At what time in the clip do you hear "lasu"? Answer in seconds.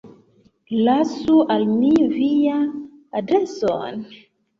0.85-1.35